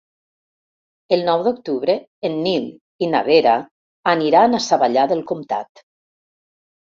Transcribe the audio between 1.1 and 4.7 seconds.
El nou d'octubre en Nil i na Vera aniran a